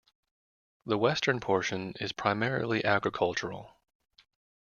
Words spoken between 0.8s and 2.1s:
The western portion